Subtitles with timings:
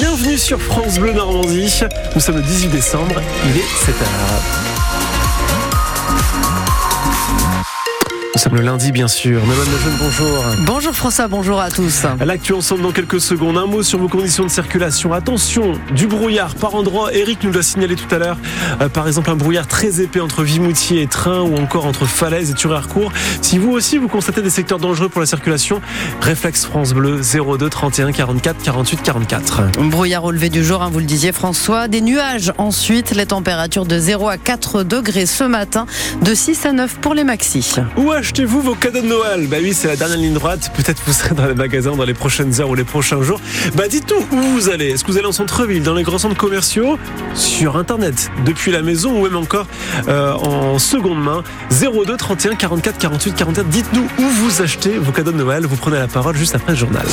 [0.00, 1.80] bienvenue sur France Bleu Normandie.
[2.14, 4.77] Nous sommes le 18 décembre, il est 7h.
[8.38, 9.44] Nous sommes le lundi, bien sûr.
[9.44, 10.44] Noël Lejeune, bonjour.
[10.64, 12.06] Bonjour François, bonjour à tous.
[12.24, 13.58] L'actu ensemble dans quelques secondes.
[13.58, 15.12] Un mot sur vos conditions de circulation.
[15.12, 17.12] Attention, du brouillard par endroit.
[17.12, 18.38] Eric nous l'a signalé tout à l'heure.
[18.80, 22.52] Euh, par exemple, un brouillard très épais entre Vimoutier et Train ou encore entre Falaise
[22.52, 23.10] et Turéarcourt.
[23.42, 25.80] Si vous aussi vous constatez des secteurs dangereux pour la circulation,
[26.20, 29.62] réflexe France Bleu 02 31 44 48 44.
[29.90, 31.88] Brouillard au lever du jour, hein, vous le disiez François.
[31.88, 35.86] Des nuages ensuite, les températures de 0 à 4 degrés ce matin,
[36.22, 37.80] de 6 à 9 pour les maxis
[38.28, 39.46] achetez-vous vos cadeaux de Noël?
[39.46, 40.70] Bah oui, c'est la dernière ligne droite.
[40.76, 43.40] Peut-être vous serez dans les magasins dans les prochaines heures ou les prochains jours.
[43.74, 44.90] Bah dites-nous où vous allez.
[44.90, 46.98] Est-ce que vous allez en centre-ville, dans les grands centres commerciaux,
[47.34, 49.66] sur Internet, depuis la maison ou même encore
[50.08, 51.42] euh, en seconde main?
[51.70, 53.68] 02 31 44 48 44.
[53.68, 55.64] Dites-nous où vous achetez vos cadeaux de Noël.
[55.64, 57.06] Vous prenez la parole juste après le journal.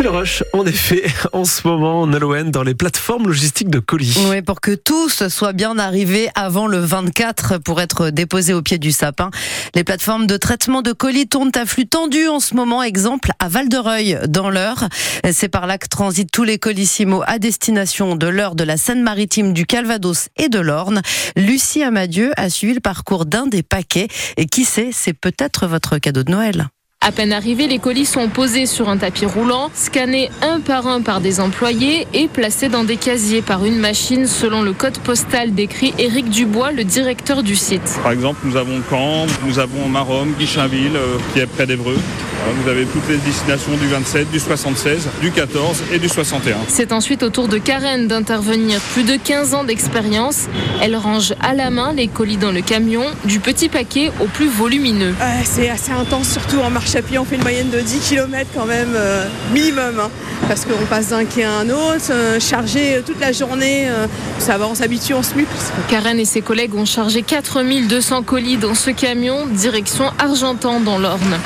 [0.00, 1.04] C'est le rush, en effet,
[1.34, 4.16] en ce moment, en Halloween, dans les plateformes logistiques de colis.
[4.30, 8.78] Oui, pour que tous soient bien arrivés avant le 24 pour être déposés au pied
[8.78, 9.28] du sapin.
[9.74, 12.82] Les plateformes de traitement de colis tournent à flux tendu en ce moment.
[12.82, 14.88] Exemple, à Val-de-Reuil, dans l'heure.
[15.32, 19.52] C'est par là que transitent tous les colissimo à destination de l'heure de la Seine-Maritime,
[19.52, 21.02] du Calvados et de l'Orne.
[21.36, 24.08] Lucie Amadieu a suivi le parcours d'un des paquets.
[24.38, 26.70] Et qui sait, c'est peut-être votre cadeau de Noël.
[27.02, 31.00] À peine arrivés, les colis sont posés sur un tapis roulant, scannés un par un
[31.00, 35.54] par des employés et placés dans des casiers par une machine selon le code postal
[35.54, 37.98] décrit Éric Dubois, le directeur du site.
[38.02, 41.96] Par exemple, nous avons Caen, nous avons Marom, Guichinville, euh, qui est près d'Evreux.
[42.62, 46.56] Vous avez toutes les destinations du 27, du 76, du 14 et du 61.
[46.68, 48.80] C'est ensuite au tour de Karen d'intervenir.
[48.92, 50.48] Plus de 15 ans d'expérience.
[50.82, 54.48] Elle range à la main les colis dans le camion, du petit paquet au plus
[54.48, 55.14] volumineux.
[55.44, 57.18] c'est assez intense, surtout en marche pied.
[57.18, 60.00] On fait une moyenne de 10 km quand même, euh, minimum.
[60.00, 60.10] Hein.
[60.48, 63.88] parce qu'on passe d'un quai à un autre, euh, chargé toute la journée.
[63.88, 64.06] Euh,
[64.38, 65.30] ça va, on s'habitue, on se.
[65.88, 71.38] Karen et ses collègues ont chargé 4200 colis dans ce camion, direction Argentan dans l'Orne.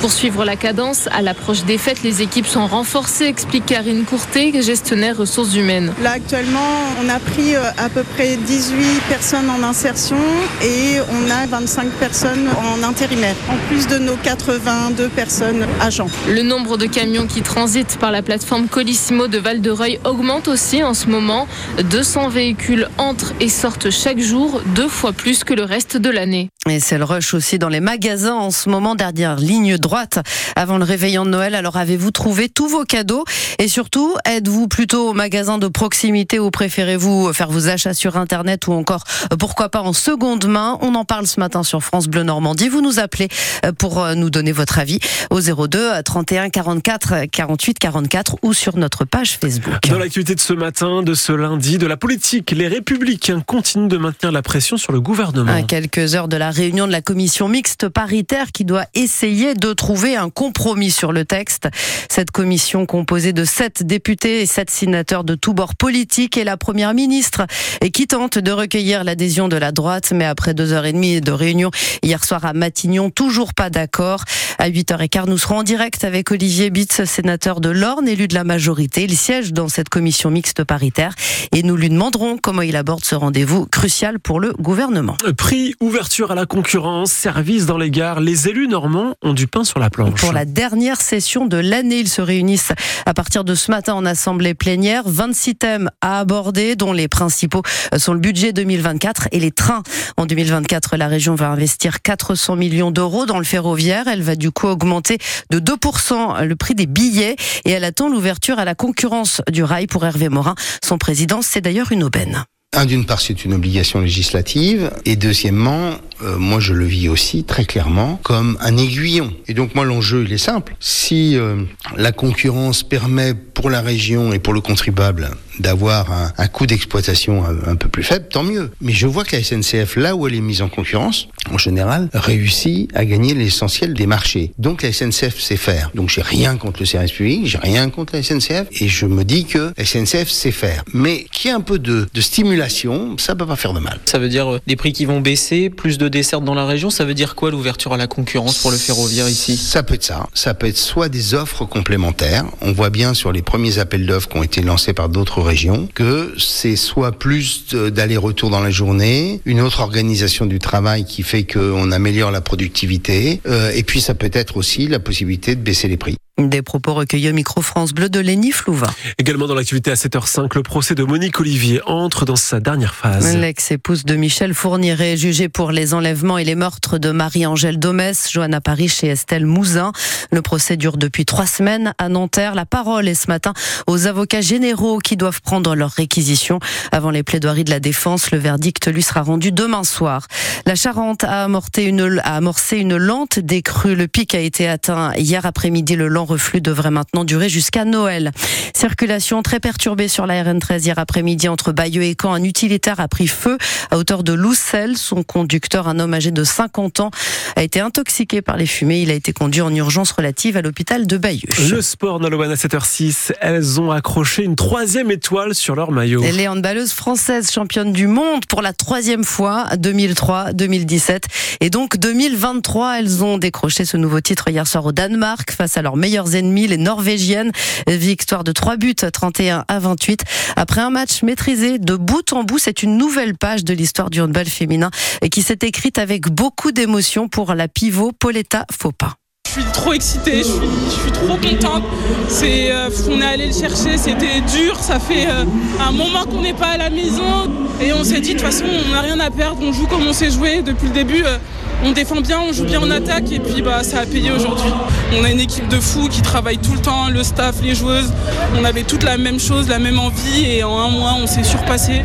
[0.00, 4.52] Pour suivre la cadence, à l'approche des fêtes, les équipes sont renforcées, explique Karine Courtet,
[4.62, 5.92] gestionnaire ressources humaines.
[6.00, 6.60] Là, actuellement,
[7.02, 10.16] on a pris euh, à peu près 18 personnes en insertion
[10.62, 16.08] et on a 25 personnes en intérimaire, en plus de nos 82 personnes agents.
[16.28, 20.94] Le nombre de camions qui transitent par la plateforme Colissimo de Val-de-Reuil augmente aussi en
[20.94, 21.48] ce moment.
[21.90, 26.50] 200 véhicules entrent et sortent chaque jour, deux fois plus que le reste de l'année.
[26.70, 30.18] Et c'est le rush aussi dans les magasins en ce moment, dernière ligne droite droite
[30.54, 31.54] avant le réveillon de Noël.
[31.54, 33.24] Alors avez-vous trouvé tous vos cadeaux?
[33.58, 38.66] Et surtout, êtes-vous plutôt au magasin de proximité ou préférez-vous faire vos achats sur Internet
[38.66, 39.04] ou encore,
[39.38, 40.76] pourquoi pas, en seconde main?
[40.82, 42.68] On en parle ce matin sur France Bleu Normandie.
[42.68, 43.28] Vous nous appelez
[43.64, 45.00] euh, pour euh, nous donner votre avis
[45.30, 49.88] au 02 31 44 48 44 ou sur notre page Facebook.
[49.88, 53.96] Dans l'actualité de ce matin, de ce lundi, de la politique, les républicains continuent de
[53.96, 55.50] maintenir la pression sur le gouvernement.
[55.50, 59.72] À quelques heures de la réunion de la commission mixte paritaire qui doit essayer de
[59.78, 61.68] trouver un compromis sur le texte.
[62.10, 66.56] Cette commission composée de sept députés et sept sénateurs de tous bords politiques et la
[66.56, 67.46] première ministre
[67.80, 71.20] et qui tente de recueillir l'adhésion de la droite, mais après deux heures et demie
[71.20, 71.70] de réunion
[72.02, 74.24] hier soir à Matignon, toujours pas d'accord.
[74.58, 78.42] À 8h15, nous serons en direct avec Olivier Bitz, sénateur de l'Orne, élu de la
[78.42, 79.04] majorité.
[79.04, 81.14] Il siège dans cette commission mixte paritaire
[81.52, 85.16] et nous lui demanderons comment il aborde ce rendez-vous crucial pour le gouvernement.
[85.36, 88.18] Prix, ouverture à la concurrence, service dans les gares.
[88.20, 90.20] Les élus normands ont du pain sur la planche.
[90.20, 92.72] Pour la dernière session de l'année, ils se réunissent
[93.06, 95.02] à partir de ce matin en assemblée plénière.
[95.06, 97.62] 26 thèmes à aborder, dont les principaux
[97.96, 99.82] sont le budget 2024 et les trains.
[100.16, 104.08] En 2024, la région va investir 400 millions d'euros dans le ferroviaire.
[104.08, 105.18] Elle va du coup augmenter
[105.50, 109.86] de 2% le prix des billets et elle attend l'ouverture à la concurrence du rail
[109.86, 110.54] pour Hervé Morin.
[110.82, 112.44] Son président, c'est d'ailleurs une aubaine.
[112.76, 115.92] Un, d'une part, c'est une obligation législative, et deuxièmement,
[116.22, 119.32] euh, moi je le vis aussi très clairement comme un aiguillon.
[119.46, 120.76] Et donc moi l'enjeu il est simple.
[120.80, 121.62] Si euh,
[121.96, 127.76] la concurrence permet pour la région et pour le contribuable d'avoir un, coût d'exploitation un,
[127.76, 128.70] peu plus faible, tant mieux.
[128.80, 132.08] Mais je vois que la SNCF, là où elle est mise en concurrence, en général,
[132.14, 134.52] réussit à gagner l'essentiel des marchés.
[134.58, 135.90] Donc la SNCF sait faire.
[135.94, 139.24] Donc j'ai rien contre le service public, j'ai rien contre la SNCF, et je me
[139.24, 140.84] dis que la SNCF sait faire.
[140.92, 143.98] Mais qu'il y ait un peu de, de stimulation, ça peut pas faire de mal.
[144.04, 146.90] Ça veut dire euh, des prix qui vont baisser, plus de dessertes dans la région.
[146.90, 149.56] Ça veut dire quoi l'ouverture à la concurrence pour le ferroviaire ici?
[149.56, 150.26] Ça peut être ça.
[150.34, 152.44] Ça peut être soit des offres complémentaires.
[152.60, 155.88] On voit bien sur les premiers appels d'offres qui ont été lancés par d'autres régions
[155.94, 161.44] que c'est soit plus d'aller-retour dans la journée, une autre organisation du travail qui fait
[161.44, 165.88] qu'on améliore la productivité, euh, et puis ça peut être aussi la possibilité de baisser
[165.88, 166.16] les prix.
[166.38, 168.86] Des propos recueillis au micro France Bleu de Léni Flouva.
[169.18, 173.36] Également dans l'activité à 7h05, le procès de Monique Olivier entre dans sa dernière phase.
[173.36, 178.60] L'ex-épouse de Michel Fourniret, jugée pour les enlèvements et les meurtres de Marie-Angèle Domès, Johanna
[178.60, 179.90] Paris chez Estelle Mouzin.
[180.30, 182.54] Le procès dure depuis trois semaines à Nanterre.
[182.54, 183.52] La parole est ce matin
[183.88, 186.60] aux avocats généraux qui doivent prendre leur réquisition.
[186.92, 190.28] Avant les plaidoiries de la défense, le verdict lui sera rendu demain soir.
[190.66, 193.96] La Charente a amorcé une, a amorcé une lente décrue.
[193.96, 195.96] Le pic a été atteint hier après-midi.
[195.96, 198.32] Le lent reflux devrait maintenant durer jusqu'à Noël.
[198.74, 202.34] Circulation très perturbée sur la RN13 hier après-midi entre Bayeux et Caen.
[202.34, 203.58] Un utilitaire a pris feu
[203.90, 204.96] à hauteur de Loussel.
[204.96, 207.10] Son conducteur, un homme âgé de 50 ans,
[207.56, 209.02] a été intoxiqué par les fumées.
[209.02, 211.48] Il a été conduit en urgence relative à l'hôpital de Bayeux.
[211.70, 216.22] Le sport Naloban à 7h06, elles ont accroché une troisième étoile sur leur maillot.
[216.24, 221.24] Elle est handballeuse française championne du monde pour la troisième fois, 2003, 2017
[221.60, 222.98] et donc 2023.
[222.98, 226.66] Elles ont décroché ce nouveau titre hier soir au Danemark face à leurs meilleurs ennemis,
[226.66, 227.52] les Norvégiennes.
[227.86, 230.22] Victoire de 3 buts, 31 à 28.
[230.56, 234.20] Après un match maîtrisé de bout en bout, c'est une nouvelle page de l'histoire du
[234.20, 234.90] handball féminin
[235.30, 239.14] qui s'est écrite avec beaucoup d'émotion pour la pivot Pauletta Faupa.
[239.46, 240.52] Je suis trop excitée, je suis,
[240.86, 241.84] je suis trop contente.
[242.28, 244.76] C'est, euh, on est allé le chercher, c'était dur.
[244.78, 245.44] Ça fait euh,
[245.80, 247.50] un moment qu'on n'est pas à la maison
[247.80, 250.06] et on s'est dit de toute façon on n'a rien à perdre, on joue comme
[250.06, 251.22] on s'est joué depuis le début.
[251.24, 251.38] euh,
[251.84, 254.70] on défend bien, on joue bien en attaque et puis bah ça a payé aujourd'hui.
[255.18, 258.12] On a une équipe de fous qui travaille tout le temps, le staff, les joueuses.
[258.56, 261.44] On avait toute la même chose, la même envie et en un mois on s'est
[261.44, 262.02] surpassé.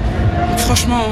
[0.58, 1.06] Franchement,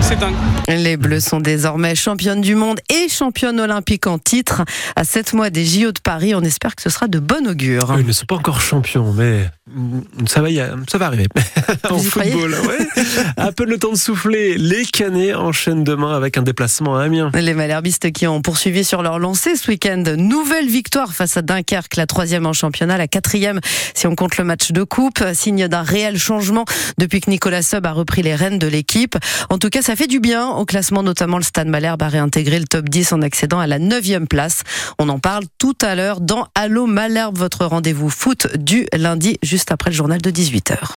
[0.00, 0.34] c'est dingue.
[0.68, 4.62] Les Bleus sont désormais championnes du monde et championnes olympiques en titre.
[4.96, 7.90] À 7 mois des JO de Paris, on espère que ce sera de bon augure.
[7.90, 9.44] Ah, Ils ne sont pas encore champions, mais
[9.74, 11.26] mm, ça va, y a- ça va arriver.
[11.90, 13.02] en football, ouais.
[13.36, 17.30] À peine le temps de souffler, les Canets enchaînent demain avec un déplacement à Amiens.
[17.52, 20.02] Les Malherbistes qui ont poursuivi sur leur lancée ce week-end.
[20.16, 23.60] Nouvelle victoire face à Dunkerque, la troisième en championnat, la quatrième
[23.94, 25.22] si on compte le match de coupe.
[25.34, 26.64] Signe d'un réel changement
[26.96, 29.18] depuis que Nicolas Sub a repris les rênes de l'équipe.
[29.50, 32.58] En tout cas, ça fait du bien au classement, notamment le Stade Malherbe a réintégré
[32.58, 34.62] le top 10 en accédant à la neuvième place.
[34.98, 39.72] On en parle tout à l'heure dans Allo Malherbe, votre rendez-vous foot du lundi, juste
[39.72, 40.88] après le journal de 18h.